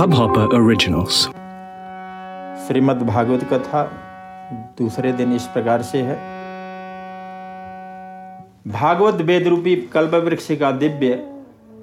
[0.00, 1.14] Hubhopper Originals.
[2.66, 3.92] Shrimad Bhagavat कथा
[4.78, 6.14] दूसरे दिन इस प्रकार से है।
[8.66, 11.32] भागवत वेद रूपी कल्प वृक्ष का दिव्य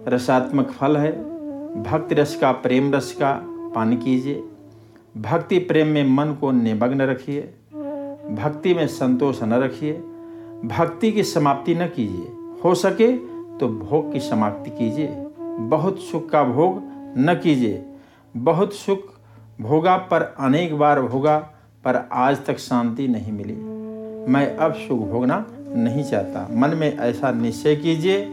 [0.08, 1.12] रसात्मक फल है।
[1.84, 3.42] भक्ति रस का प्रेम रस का
[3.76, 4.44] पान कीजिए।
[5.18, 7.42] भक्ति प्रेम में मन को निमग्न रखिए।
[8.32, 9.94] भक्ति में संतोष न रखिए।
[10.66, 13.18] भक्ति की समाप्ति न कीजिए। हो सके
[13.58, 15.26] तो भोग की समाप्ति कीजिए।
[15.60, 16.82] बहुत सुख का भोग
[17.18, 17.86] न कीजिए।
[18.44, 19.00] बहुत सुख
[19.62, 21.38] भोगा पर अनेक बार भोगा,
[21.86, 23.56] पर आज तक शांति नहीं मिली।
[24.32, 28.26] मैं अब सुख भोगना नहीं चाहता। मन में ऐसा निश्चय कीजिए,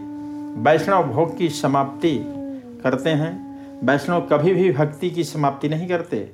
[0.56, 2.24] वैष्णव भोग की समाप्ति
[2.84, 3.44] करते हैं।
[3.86, 6.32] वैष्णव कभी भी भक्ति की समाप्ति नहीं करते।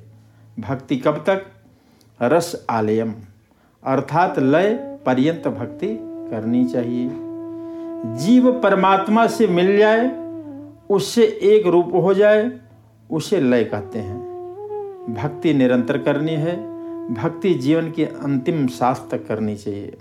[0.59, 1.45] भक्ति कब तक?
[2.21, 3.13] रस आलयम।
[3.83, 4.73] अर्थात लय
[5.05, 7.11] पर्यंत भक्ति करनी चाहिए।
[8.17, 10.11] जीव परमात्मा से मिल जाए,
[10.89, 12.51] उससे एक रूप हो जाए
[13.11, 16.55] उसे लय कहते हैं। भक्ति निरंतर करनी है,
[17.13, 19.97] भक्ति जीवन के अंतिम सांस तक करनी चाहिए।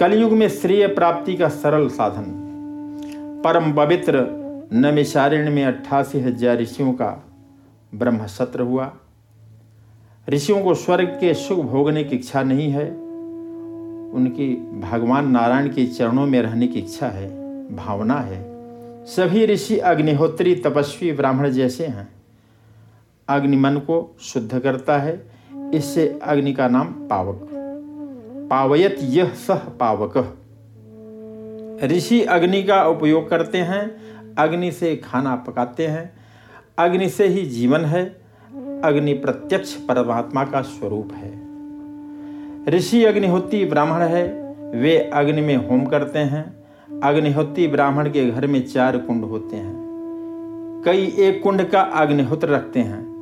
[0.00, 2.24] कलयुग में श्रेय प्राप्ति का सरल साधन,
[3.44, 4.26] परम पवित्र
[4.72, 7.22] नमिशारण्य में अट्ठासी हज़ार ऋषियों का
[7.92, 8.92] ब्रह्म सत्र हुआ।
[10.28, 12.88] ऋषियों को स्वर्ग के सुख भोगने की इच्छा नहीं है,
[14.12, 17.28] उनकी भगवान नारायण के चरणों में रहने की इच्छा है,
[17.76, 18.51] भावना है।
[19.06, 22.08] सभी ऋषि अग्निहोत्री तपस्वी ब्राह्मण जैसे हैं।
[23.28, 25.26] अग्नि मन को शुद्ध करता है,
[25.74, 27.48] इससे अग्नि का नाम पावक।
[28.50, 30.38] पावयत यह सह पावक।
[31.82, 33.96] ऋषि अग्नि का उपयोग करते हैं,
[34.38, 36.12] अग्नि से खाना पकाते हैं।
[36.78, 38.04] अग्नि से ही जीवन है,
[38.84, 41.42] अग्नि प्रत्यक्ष परमात्मा का स्वरूप है।
[42.68, 46.61] ऋषि अग्निहोत्री ब्राह्मण है, वे अग्नि में होम करते हैं।
[47.04, 49.82] अग्निहोत्री ब्राह्मण के घर में चार कुंड होते हैं।
[50.84, 53.12] कई एक कुंड का अग्निहोत्र रखते हैं।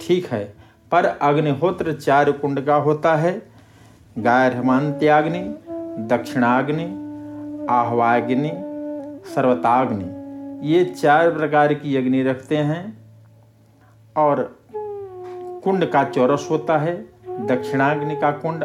[0.00, 0.54] ठीक है,
[0.92, 3.42] पर अग्निहोत्र चार कुंड का होता है।
[4.18, 5.54] गायरमांत्याग्नि
[6.06, 6.84] दक्षिणाग्नि,
[7.70, 8.52] आह्वाग्नि,
[9.34, 10.24] सर्वताग्नि,
[10.68, 12.98] ये चार प्रकार की अग्नि रखते हैं।
[14.16, 14.58] और
[15.64, 18.64] कुंड का चौरस होता है, दक्षिणाग्नि का कुंड,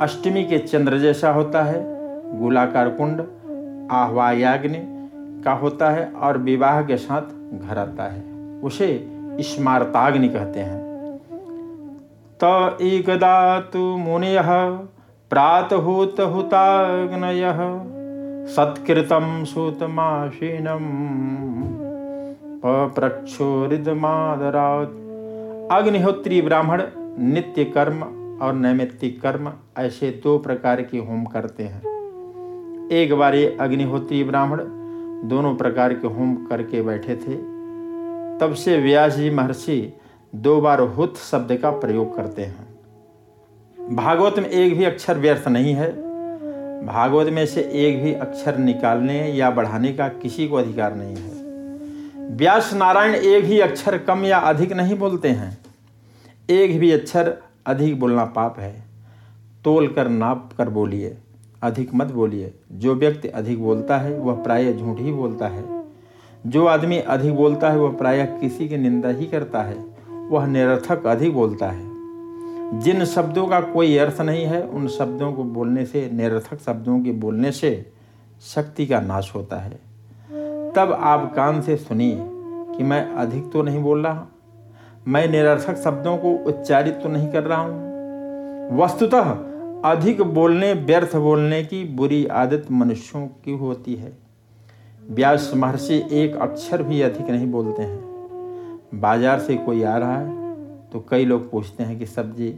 [0.00, 1.99] अष्टमी के चंद्र जैसा होता है।
[2.34, 3.22] गोलाकार कुंड,
[3.90, 5.00] आह्वायाग्नि
[5.44, 7.22] का होता है और विवाह के साथ
[7.60, 8.24] घर आता है।
[8.62, 9.08] उसे
[9.40, 10.90] स्मारताग्नि कहते हैं।
[12.40, 14.42] त एकदा तो मुनय
[15.30, 17.54] प्रातहूत हुताग्नय
[18.46, 20.80] सत्कृतम सुतमाशीनम
[22.64, 24.88] पप्रक्षोरिदमादरात
[25.72, 26.82] अग्निहोत्री ब्राह्मण
[27.18, 28.04] नित्य कर्म
[28.42, 31.99] और नैमित्तिक कर्म, ऐसे दो प्रकार के होम करते हैं।
[32.90, 34.58] एक बार ये अग्निहोत्री ब्राह्मण
[35.28, 37.36] दोनों प्रकार के होम करके बैठे थे।
[38.38, 39.92] तब से व्यास जी महर्षि
[40.34, 42.80] दो बार हुत शब्द का प्रयोग करते हैं।
[43.96, 45.90] भागवत में एक भी अक्षर व्यर्थ नहीं है।
[46.86, 51.40] भागवत में से एक भी अक्षर निकालने या बढ़ाने का किसी को अधिकार नहीं है।
[52.36, 55.58] व्यास नारायण एक ही अक्षर कम या अधिक नहीं बोलते हैं।
[56.50, 57.36] एक भी अक्षर
[57.66, 58.82] अधिक बोलना पाप है।
[59.64, 61.16] तोल कर नाप कर बोलिए।
[61.62, 65.64] अधिक मत बोलिए। जो व्यक्ति अधिक बोलता है, वह प्रायः झूठ ही बोलता है।
[66.46, 69.84] जो आदमी अधिक बोलता है, वह प्रायः किसी की निंदा ही करता है।
[70.30, 71.90] वह निरर्थक अधिक बोलता है।
[72.80, 77.12] जिन शब्दों का कोई अर्थ नहीं है, उन शब्दों को बोलने से, निरर्थक शब्दों के
[77.12, 77.92] बोलने से
[78.40, 79.78] शक्ति का नाश होता है।
[80.72, 82.18] तब आप कान से सुनिए
[82.76, 84.26] कि मैं अधिक तो नहीं बोल रहा,
[85.08, 89.49] मैं निरर्थक शब्दों को उच्चारित तो नहीं कर रहा हूँ। वस्तुतः
[89.84, 94.12] अधिक बोलने, व्यर्थ बोलने की बुरी आदत मनुष्यों की होती है।
[95.10, 100.38] व्यास महर्षि एक अक्षर भी अधिक नहीं बोलते हैं। बाज़ार से कोई आ रहा है
[100.88, 102.48] तो कई लोग पूछते हैं कि, सब्ज़ी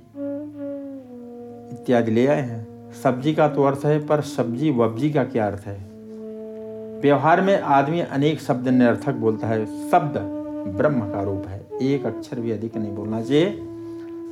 [1.72, 2.92] इत्यादि ले आए हैं?
[2.92, 5.78] सब्ज़ी का तो अर्थ है, पर सब्ज़ी वब्जी का क्या अर्थ है?
[7.00, 10.18] व्यवहार में आदमी अनेक शब्द निरर्थक बोलता है। शब्द
[10.76, 13.71] ब्रह्म का रूप है। एक अक्षर भी अधिक नहीं बोलना चाहिए।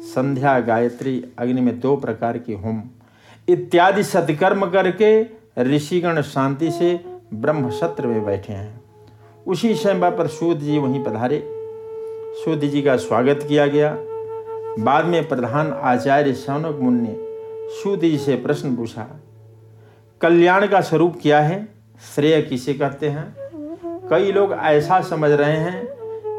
[0.00, 2.82] संध्या, गायत्री, अग्नि में दो प्रकार के होम।
[3.48, 5.22] इत्यादि सत्कर्म करके
[5.62, 7.00] ऋषिगण शांति से
[7.34, 8.80] ब्रह्म सत्र में बैठे हैं।
[9.46, 11.42] उसी समय पर सूद जी वहीं पधारे।
[12.34, 13.94] सूद जी का स्वागत किया गया।
[14.78, 17.16] बाद में प्रधान आचार्य शौनक मुनि ने
[17.72, 19.06] सूद जी से प्रश्न पूछा,
[20.20, 21.68] कल्याण का स्वरूप क्या है?
[22.14, 23.34] श्रेय किसे कहते हैं?
[24.10, 25.86] कई लोग ऐसा समझ रहे हैं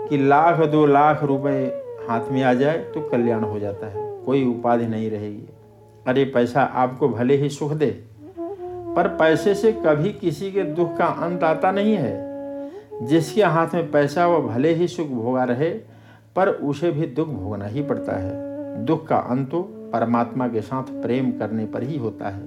[0.08, 1.81] कि लाख दो लाख रुपए
[2.12, 5.50] हाथ में आ जाए तो कल्याण हो जाता है। कोई उपाधि नहीं रहेगी।
[6.08, 7.92] अरे पैसा आपको भले ही सुख दे,
[8.96, 12.30] पर पैसे से कभी किसी के दुख का अंत आता नहीं है।
[13.04, 15.70] जिसके हाथ में पैसा, वह भले ही सुख भोगा रहे,
[16.36, 19.62] पर उसे भी दुख भोगना ही पड़ता है। दुख का अंत तो
[19.94, 22.44] परमात्मा के साथ प्रेम करने पर ही होता है।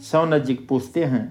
[0.00, 1.26] सौनजिक पूछते हैं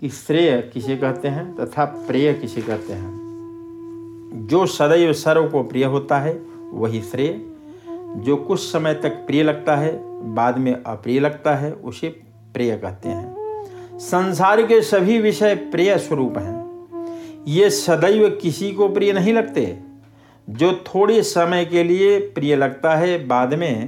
[0.00, 5.84] कि श्रेय किसे कहते हैं तथा प्रेय किसे कहते हैं। जो सदैव सर्व को प्रिय
[5.84, 6.34] होता है
[6.72, 7.40] वही श्रेय।
[8.20, 10.00] जो कुछ समय तक प्रिय लगता है,
[10.34, 12.08] बाद में अप्रिय लगता है, उसे
[12.54, 13.36] प्रिय कहते हैं।
[13.98, 16.68] संसार के सभी विषय प्रिय स्वरूप हैं।
[17.48, 19.78] ये सदैव किसी को प्रिय नहीं लगते।
[20.50, 23.84] जो थोड़े समय के लिए प्रिय लगता है, बाद में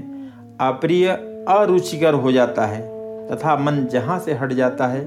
[0.61, 1.09] अप्रिय
[1.49, 2.83] अरुचिकर हो जाता है,
[3.29, 5.01] तथा मन जहाँ से हट जाता है,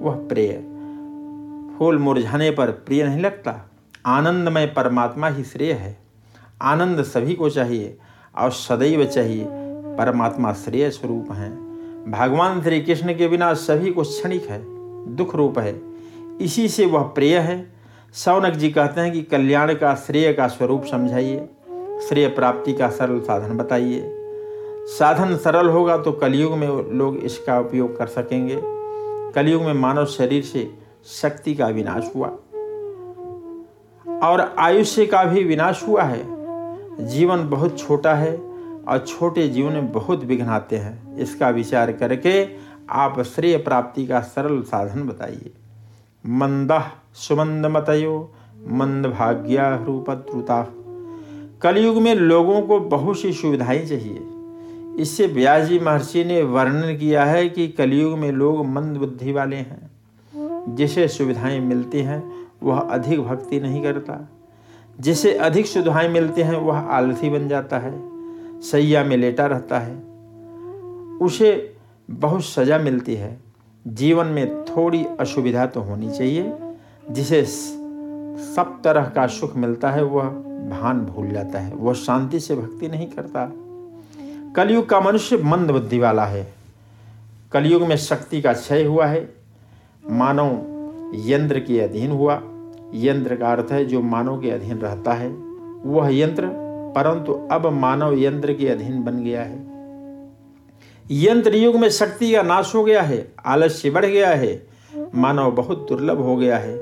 [0.00, 0.52] वह प्रिय।
[1.78, 3.70] फूल मुरझाने पर प्रिय नहीं लगता।
[4.06, 6.09] आनंदमय परमात्मा ही श्रेय है।
[6.62, 7.98] आनंद सभी को चाहिए
[8.38, 9.46] और सदैव चाहिए।
[9.98, 11.70] परमात्मा श्रेय स्वरूप हैं।
[12.10, 14.64] भगवान श्री कृष्ण के बिना सभी को क्षणिक है,
[15.14, 15.80] दुख रूप है।
[16.40, 17.72] इसी से वह प्रिय है।
[18.12, 21.48] सौनक जी कहते हैं कि कल्याण का, श्रेय का स्वरूप समझाइए।
[22.08, 24.02] श्रेय प्राप्ति का सरल साधन बताइए।
[24.86, 28.60] साधन सरल होगा तो कलयुग में लोग इसका उपयोग कर सकेंगे।
[29.32, 30.74] कलयुग में मानव शरीर से
[31.04, 32.28] शक्ति का विनाश हुआ।
[34.22, 36.39] और आयुष्य का भी विनाश हुआ है।
[37.00, 38.36] जीवन बहुत छोटा है
[38.88, 42.48] और छोटे जीवन में बहुत विघ्न आते हैं। इसका विचार करके
[42.90, 45.52] आप श्रेय प्राप्ति का सरल साधन बताइए।
[46.26, 46.82] मंद
[47.14, 48.32] सुमंद मतयो
[48.68, 50.74] मंद भाग्या रूपद्रुता।
[51.62, 54.20] कलयुग में लोगों को बहुत सी सुविधाएँ चाहिए।
[55.02, 59.90] इससे व्याजी महर्षि ने वर्णन किया है कि कलयुग में लोग मंद बुद्धि वाले हैं।
[60.76, 62.32] जिसे सुविधाएँ मिलती हैं,
[62.62, 64.28] वह अधिक भक्ति नहीं करता।
[65.00, 68.00] जिसे अधिक सुविधाएँ मिलती हैं, वह आलसी बन जाता है,
[68.60, 69.96] सैया में लेटा रहता है।
[71.18, 71.76] उसे
[72.10, 73.40] बहुत सजा मिलती है।
[73.88, 76.52] जीवन में थोड़ी असुविधा तो होनी चाहिए।
[77.10, 77.44] जिसे
[78.54, 80.24] सब तरह का सुख मिलता है, वह
[80.70, 83.52] भान भूल जाता है। वह शांति से भक्ति नहीं करता।
[84.56, 86.52] कलयुग का मनुष्य मंद बुद्धि वाला है।
[87.52, 89.34] कलयुग में शक्ति का क्षय हुआ है।
[90.10, 90.50] मानव
[91.14, 92.42] यंत्र के अधीन हुआ।
[92.96, 95.28] यंत्र का अर्थ है जो मानव के अधीन रहता है।
[95.84, 96.48] वह यंत्र,
[96.96, 99.68] परंतु अब मानव यंत्र के अधीन बन गया है।
[101.06, 104.62] यंत्र युग में शक्ति का नाश हो गया है, आलस्य बढ़ गया है,
[105.14, 106.76] मानव बहुत दुर्लभ हो गया है,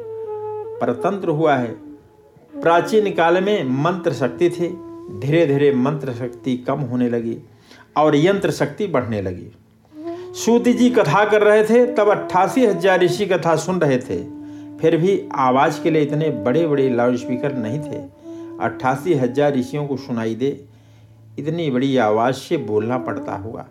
[0.80, 1.76] परतंत्र हुआ है।
[2.52, 4.68] प्राचीन काल में मंत्र शक्ति थे
[5.20, 7.36] धीरे धीरे मंत्र शक्ति कम होने लगी
[7.96, 9.50] और यंत्र शक्ति बढ़ने लगी।
[10.36, 14.18] सूति जी कथा कर रहे थे, तब अट्ठासी हज़ार ऋषि कथा सुन रहे थे।
[14.80, 17.96] फिर भी आवाज़ के लिए इतने बड़े बड़े लाउड स्पीकर नहीं थे।
[18.60, 20.64] अट्ठासी हज़ार ऋषियों को सुनाई दे,
[21.38, 23.66] इतनी बड़ी आवाज़ से बोलना पड़ता हुआ।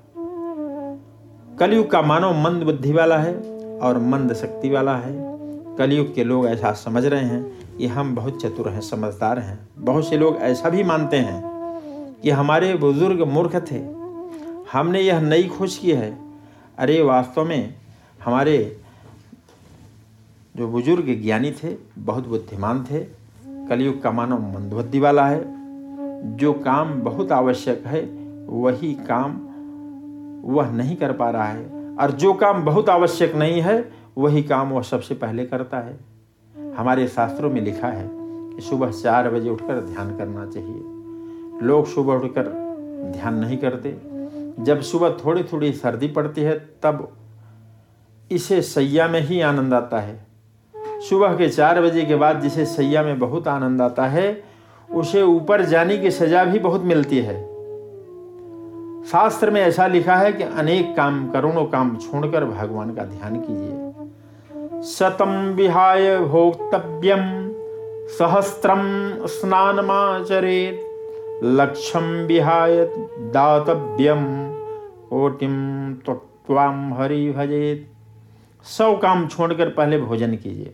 [1.60, 3.34] कलयुग का मानव मंद बुद्धि वाला है
[3.80, 5.14] और मंद शक्ति वाला है।
[5.78, 10.10] कलयुग के लोग ऐसा समझ रहे हैं कि हम बहुत चतुर हैं, समझदार हैं। बहुत
[10.10, 11.42] से लोग ऐसा भी मानते हैं
[12.24, 13.80] कि हमारे बुज़ुर्ग मूर्ख थे।
[14.72, 16.18] हमने यह नई खोज की है।
[16.78, 17.74] अरे, वास्तव में
[18.26, 18.78] हमारे
[20.58, 23.00] जो बुज़ुर्ग ज्ञानी थे, बहुत बुद्धिमान थे,
[23.48, 25.46] कलयुग का मानव मंदबुद्धि वाला है,
[26.38, 28.02] जो काम बहुत आवश्यक है,
[28.48, 29.32] वही काम
[30.54, 34.70] वह नहीं कर पा रहा है। और जो काम बहुत आवश्यक नहीं है, वही काम
[34.70, 35.98] वह सबसे पहले करता है।
[36.78, 40.84] हमारे शास्त्रों में लिखा है कि सुबह चार बजे उठकर ध्यान करना चाहिए।
[41.68, 42.44] लोग सुबह उठकर
[43.16, 43.98] ध्यान नहीं करते।
[44.64, 47.12] जब सुबह थोड़ी थोड़ी सर्दी पड़ती है, तब
[48.32, 50.27] इसे सैया में ही आनंद आता है।
[51.00, 54.44] सुबह के चार बजे के बाद जिसे सैया में बहुत आनंद आता है,
[54.90, 57.58] उसे ऊपर जाने की सजा भी बहुत मिलती है।
[59.06, 64.82] शास्त्र में ऐसा लिखा है कि अनेक काम, करोड़ों काम छोड़कर भगवान का ध्यान कीजिए।
[64.84, 67.52] शतम विहाय भोक्तव्यम,
[68.10, 68.82] सहस्त्रम
[69.28, 70.84] स्नानमाचरेत
[71.44, 72.86] लक्ष्यम विहाय
[73.34, 74.26] दातव्यम
[75.10, 77.88] कोटिम त्वाम हरि भजेत
[78.66, 80.74] सौ काम छोड़कर पहले भोजन कीजिए।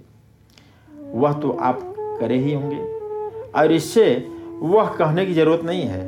[1.13, 1.79] वह तो आप
[2.19, 2.81] करे ही होंगे।
[3.53, 4.05] और इससे
[4.53, 6.01] वह कहने की ज़रूरत नहीं है।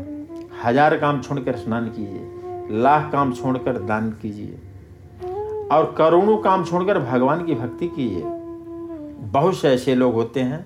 [0.63, 4.57] हज़ार काम छोड़कर स्नान कीजिए, लाख काम छोड़कर दान कीजिए,
[5.71, 8.24] और करोड़ों काम छोड़कर भगवान की भक्ति कीजिए।
[9.31, 10.65] बहुत से ऐसे लोग होते हैं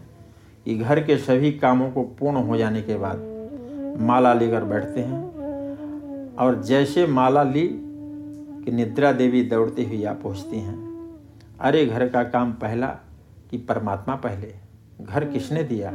[0.66, 5.22] कि घर के सभी कामों को पूर्ण हो जाने के बाद माला लेकर बैठते हैं,
[6.38, 7.68] और जैसे माला ली
[8.62, 10.78] कि निद्रा देवी दौड़ती हुई आ पहुँचती हैं।
[11.60, 12.96] अरे, घर का काम पहला
[13.52, 14.54] कि परमात्मा पहले
[15.02, 15.90] घर किसने दिया?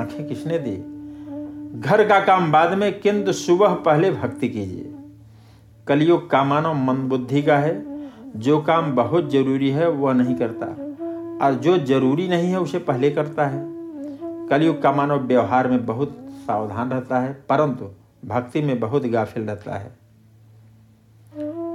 [0.00, 0.94] आँखें किसने दी?
[1.80, 4.94] घर का काम बाद में किंतु सुबह पहले भक्ति कीजिए।
[5.88, 7.94] कलयुग का मानव मन बुद्धि का है।
[8.36, 10.66] जो काम बहुत ज़रूरी है वह नहीं करता।
[11.46, 13.64] और जो ज़रूरी नहीं है उसे पहले करता है।
[14.48, 17.90] कलयुग का मानव व्यवहार में बहुत सावधान रहता है परंतु
[18.28, 20.04] भक्ति में बहुत गाफिल रहता है।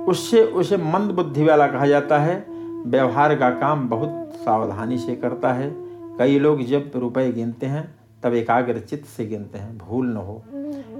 [0.05, 2.45] उससे उसे मंद बुद्धि वाला कहा जाता है।
[2.85, 5.73] व्यवहार का काम बहुत सावधानी से करता है।
[6.17, 10.43] कई लोग जब रुपए गिनते हैं, तब एकाग्र चित्त से गिनते हैं। भूल न हो।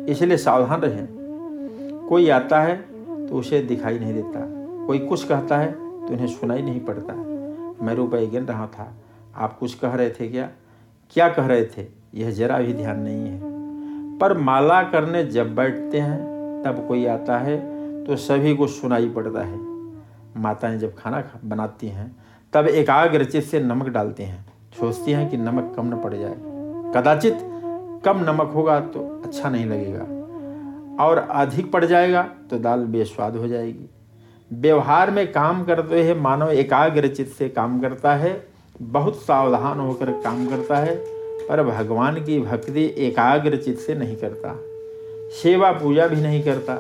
[0.10, 1.08] इसलिए सावधान रहें।
[2.10, 2.76] कोई आता है
[3.28, 4.40] तो उसे दिखाई नहीं देता।
[4.88, 7.14] कोई कुछ कहता है तो उन्हें सुनाई नहीं पड़ता।
[7.86, 8.94] मैं रुपए गिन रहा था।
[9.36, 10.50] आप कुछ कह रहे थे क्या?
[11.12, 11.88] क्या कह रहे थे?
[12.16, 13.40] यह जरा भी ध्यान नहीं है।
[14.18, 16.20] पर माला करने जब बैठते हैं,
[16.64, 19.58] तब कोई आता है तो सभी को सुनाई पड़ता है।
[20.38, 22.16] माताएँ जब खाना बनाती हैं
[22.54, 24.46] तब एकाग्र चित से नमक डालते हैं।
[24.80, 26.36] सोचती हैं कि नमक कम न पड़ जाए।
[26.96, 27.38] कदाचित
[28.06, 33.48] कम नमक होगा तो अच्छा नहीं लगेगा। और अधिक पड़ जाएगा तो दाल बेस्वाद हो
[33.48, 33.90] जाएगी।
[34.54, 38.48] व्यवहार में काम करते हुए मानव एकाग्र चित से काम करता है।
[38.82, 40.96] बहुत सावधान होकर काम करता है।
[41.50, 44.56] पर भगवान की भक्ति एकाग्र चित से नहीं करता।
[45.44, 46.80] सेवा पूजा भी नहीं करता।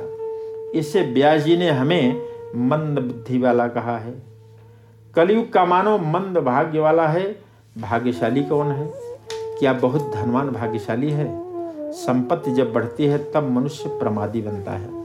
[0.80, 2.22] इससे व्यास जी ने हमें
[2.56, 4.29] मंद बुद्धि वाला कहा है।
[5.16, 7.42] कलयुग का मानव मंद भाग्य वाला है।
[7.82, 8.92] भाग्यशाली कौन है?
[9.34, 11.50] क्या बहुत धनवान भाग्यशाली है?
[11.92, 15.00] संपत्ति जब बढ़ती है, तब मनुष्य प्रमादी बनता है।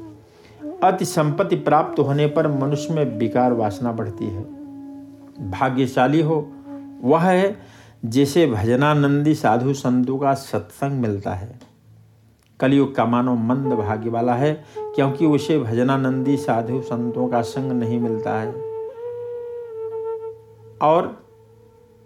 [0.83, 4.43] अति संपत्ति प्राप्त होने पर मनुष्य में विकार वासना बढ़ती है।
[5.51, 6.53] भाग्यशाली हो,
[7.03, 7.57] वह है
[8.05, 11.61] जिसे भजनानंदी साधु संतों का सत्संग मिलता है।
[12.61, 18.01] कलयुग का मानव मंद भाग्य वाला है, क्योंकि उसे भजनानंदी साधु संतों का संग नहीं
[18.01, 18.74] मिलता है।
[20.85, 21.17] और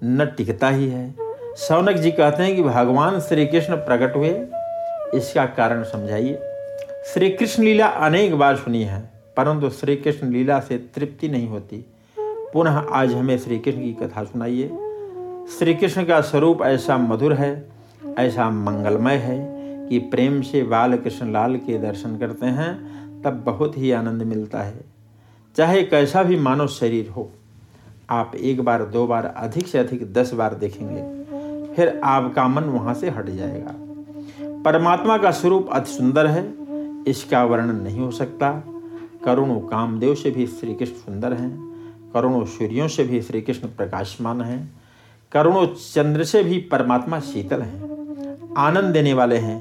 [0.03, 1.15] न टिकता ही है।
[1.59, 4.31] सौनक जी कहते हैं कि भगवान श्री कृष्ण प्रकट हुए,
[5.15, 6.39] इसका कारण समझाइए।
[7.05, 9.01] श्री कृष्ण लीला अनेक बार सुनी है,
[9.37, 11.85] परंतु श्री कृष्ण लीला से तृप्ति नहीं होती।
[12.53, 14.69] पुनः आज हमें श्री कृष्ण की कथा सुनाइए।
[15.59, 17.69] श्री कृष्ण का स्वरूप ऐसा मधुर है,
[18.19, 19.39] ऐसा मंगलमय है
[19.89, 24.63] कि प्रेम से बाल कृष्ण लाल के दर्शन करते हैं, तब बहुत ही आनंद मिलता
[24.63, 24.81] है।
[25.57, 27.31] चाहे कैसा भी मानव शरीर हो
[28.11, 32.95] आप एक बार, दो बार, अधिक से अधिक दस बार देखेंगे, फिर आपका मन वहाँ
[32.95, 33.75] से हट जाएगा।
[34.65, 36.43] परमात्मा का स्वरूप अति सुंदर है,
[37.07, 38.51] इसका वर्णन नहीं हो सकता।
[39.25, 41.51] करुणों कामदेव से भी श्री कृष्ण सुंदर हैं,
[42.15, 44.61] करुणों सूर्यों से भी श्री कृष्ण प्रकाशमान हैं,
[45.33, 49.61] करुणों चंद्र से भी परमात्मा शीतल हैं, आनंद देने वाले हैं।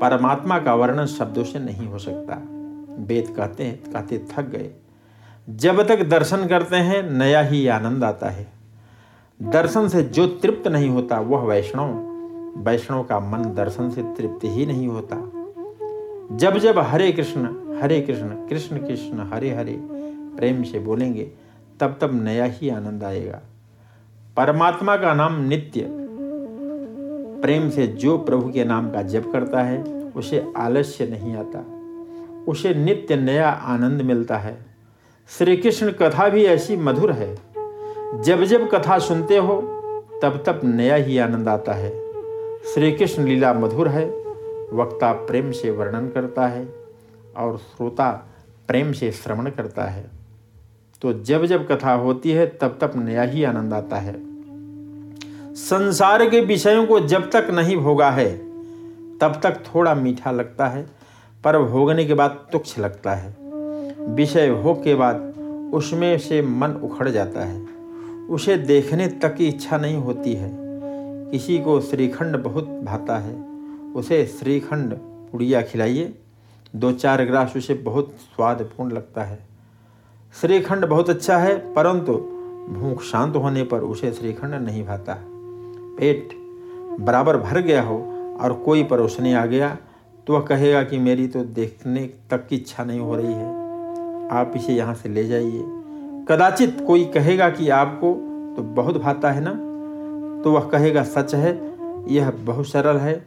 [0.00, 2.42] परमात्मा का वर्णन शब्दों से नहीं हो सकता।
[2.98, 4.70] वेद कहते हैं, कहते थक गए।
[5.50, 8.52] जब तक दर्शन करते हैं, नया ही आनंद आता है।
[9.42, 12.12] दर्शन से जो तृप्त नहीं होता, वह वैष्णव।
[12.56, 15.16] वैष्णव का मन दर्शन से तृप्त ही नहीं होता।
[16.36, 17.44] जब जब हरे कृष्ण
[17.82, 19.80] हरे कृष्ण कृष्ण कृष्ण, हरे हरे
[20.36, 21.30] प्रेम से बोलेंगे,
[21.80, 23.40] तब तब नया ही आनंद आएगा।
[24.36, 25.86] परमात्मा का नाम नित्य।
[27.42, 29.84] प्रेम से जो प्रभु के नाम का जप करता है,
[30.16, 31.58] उसे आलस्य नहीं आता।
[32.48, 34.71] उसे नित्य नया आनंद मिलता है।
[35.28, 37.34] श्री कृष्ण कथा भी ऐसी मधुर है।
[38.22, 39.60] जब जब कथा सुनते हो,
[40.22, 41.90] तब तब नया ही आनंद आता है।
[42.74, 44.06] श्री कृष्ण लीला मधुर है,
[44.72, 46.68] वक्ता प्रेम से वर्णन करता है
[47.36, 48.10] और श्रोता
[48.68, 50.10] प्रेम से श्रवण करता है।
[51.02, 54.14] तो जब जब कथा होती है, तब तब नया ही आनंद आता है।
[55.54, 58.38] संसार के विषयों को जब तक नहीं भोगा है,
[59.18, 60.86] तब तक थोड़ा मीठा लगता है,
[61.44, 63.41] पर भोगने के बाद तुक्ष लगता है।
[64.08, 65.16] विषय भोग के बाद
[65.74, 67.60] उसमें से मन उखड़ जाता है।
[68.30, 70.50] उसे देखने तक की इच्छा नहीं होती है।
[71.30, 73.34] किसी को श्रीखंड बहुत भाता है।
[73.94, 74.94] उसे श्रीखंड
[75.32, 76.14] पुड़िया खिलाइए।
[76.76, 79.38] दो चार ग्रास उसे बहुत स्वादपूर्ण लगता है।
[80.40, 82.12] श्रीखंड बहुत अच्छा है, परंतु
[82.68, 85.16] भूख शांत होने पर उसे श्रीखंड नहीं भाता।
[85.98, 86.28] पेट
[87.00, 87.98] बराबर भर गया हो
[88.40, 89.76] और कोई परोसने आ गया
[90.26, 93.61] तो वह कहेगा कि मेरी तो देखने तक की इच्छा नहीं हो रही है।
[94.32, 95.62] आप इसे यहाँ से ले जाइए।
[96.28, 98.12] कदाचित कोई कहेगा कि आपको
[98.56, 99.52] तो बहुत भाता है ना?
[100.44, 101.52] तो वह कहेगा, सच है,
[102.08, 103.24] यह बहुत सरल है।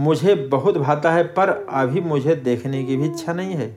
[0.00, 3.68] मुझे बहुत भाता है, पर अभी मुझे देखने की भी इच्छा नहीं है।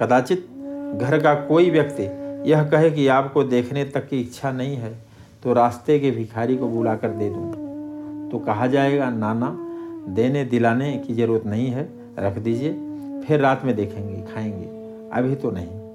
[0.00, 0.46] कदाचित
[0.94, 2.02] घर का कोई व्यक्ति
[2.50, 4.94] यह कहे कि आपको देखने तक की इच्छा नहीं है
[5.42, 9.56] तो रास्ते के भिखारी को बुला कर दे दूँ। तो कहा जाएगा, नाना,
[10.14, 12.72] देने दिलाने की ज़रूरत नहीं है, रख दीजिए,
[13.26, 15.86] फिर रात में देखेंगे, खाएँगे। अभी तो नहीं।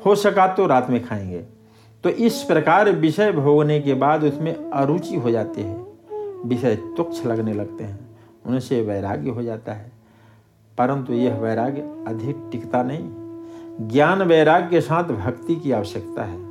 [0.00, 1.38] हो सका तो रात में खाएँगे।
[2.04, 5.86] तो इस प्रकार विषय भोगने के बाद उसमें अरुचि हो जाती है।
[6.44, 8.00] विषय तुक्ष लगने लगते हैं।
[8.46, 9.92] उनसे वैराग्य हो जाता है।
[10.78, 13.10] परंतु यह वैराग्य अधिक टिकता नहीं।
[13.88, 16.46] ज्ञान वैराग्य के साथ भक्ति की आवश्यकता है।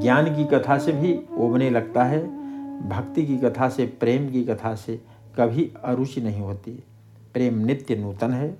[0.00, 2.44] ज्ञान की कथा से भी उबने लगता है।
[2.88, 4.96] भक्ति की कथा से, प्रेम की कथा से
[5.38, 6.84] कभी अरुचि नहीं होती।
[7.34, 8.56] प्रेम नित्य नूतन है।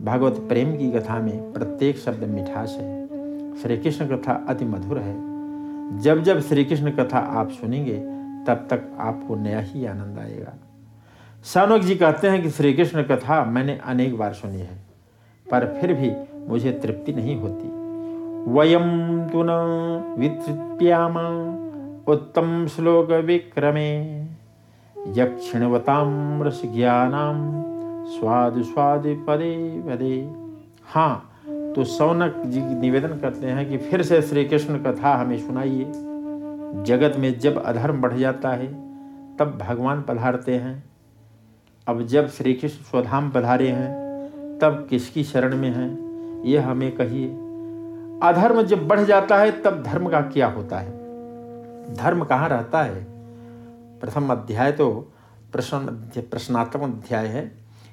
[0.00, 3.04] भगवत प्रेम की कथा में प्रत्येक शब्द मिठास है।
[3.62, 5.34] श्री कृष्ण कथा अति मधुर है।
[5.98, 7.96] जब जब श्री कृष्ण कथा आप सुनेंगे,
[8.46, 10.54] तब तक आपको नया ही आनंद आएगा।
[11.42, 14.78] सानोक जी कहते हैं कि श्री कृष्ण कथा मैंने अनेक बार सुनी है,
[15.50, 16.12] पर फिर भी
[16.48, 17.68] मुझे तृप्ति नहीं होती।
[18.50, 19.54] वयम तु न
[22.08, 24.20] उत्तम श्लोक विक्रमे
[25.08, 27.38] यक्षिणवताम रस ज्ञानाम
[28.06, 30.34] स्वाद स्वाद पदे पदे
[30.94, 31.30] हाँ
[31.76, 35.84] तो सौनक जी निवेदन करते हैं कि फिर से श्री कृष्ण कथा हमें सुनाइए।
[36.84, 38.66] जगत में जब अधर्म बढ़ जाता है,
[39.36, 40.84] तब भगवान पधारते हैं।
[41.88, 43.88] अब जब श्री कृष्ण स्वधाम पधारे हैं,
[44.58, 47.28] तब किसकी शरण में हैं यह हमें कहिए।
[48.22, 50.92] अधर्म जब बढ़ जाता है, तब धर्म का क्या होता है?
[51.94, 53.06] धर्म कहाँ रहता है?
[54.00, 55.12] प्रथम अध्याय तो
[55.52, 55.78] प्रश्न
[56.18, 57.63] प्रश्नात्मक अध्याय है।